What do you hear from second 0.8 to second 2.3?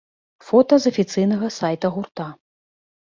з афіцыйнага сайта гурта.